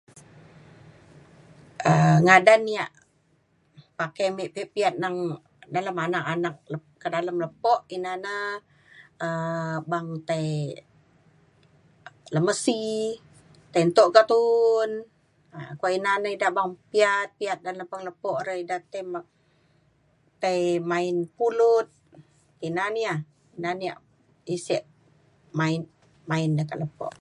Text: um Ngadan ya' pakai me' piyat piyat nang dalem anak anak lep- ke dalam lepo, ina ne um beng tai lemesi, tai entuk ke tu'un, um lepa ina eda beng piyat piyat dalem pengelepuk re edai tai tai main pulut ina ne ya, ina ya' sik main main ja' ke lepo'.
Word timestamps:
um 1.91 2.17
Ngadan 2.25 2.61
ya' 2.77 2.91
pakai 3.99 4.27
me' 4.35 4.51
piyat 4.53 4.69
piyat 4.75 4.95
nang 5.03 5.15
dalem 5.75 5.97
anak 6.05 6.23
anak 6.33 6.55
lep- 6.73 6.97
ke 7.01 7.07
dalam 7.15 7.35
lepo, 7.43 7.73
ina 7.95 8.13
ne 8.25 8.37
um 9.25 9.75
beng 9.91 10.09
tai 10.29 10.47
lemesi, 12.33 12.83
tai 13.71 13.81
entuk 13.85 14.07
ke 14.15 14.21
tu'un, 14.31 14.91
um 15.55 15.63
lepa 15.69 15.87
ina 15.97 16.11
eda 16.35 16.49
beng 16.57 16.71
piyat 16.91 17.27
piyat 17.39 17.57
dalem 17.65 17.87
pengelepuk 17.91 18.37
re 18.47 18.53
edai 18.63 18.81
tai 18.91 19.03
tai 20.41 20.59
main 20.91 21.15
pulut 21.37 21.87
ina 22.67 22.83
ne 22.93 23.01
ya, 23.09 23.15
ina 23.57 23.69
ya' 23.89 23.99
sik 24.65 24.83
main 25.59 25.81
main 26.29 26.49
ja' 26.59 26.69
ke 26.71 26.77
lepo'. 26.83 27.09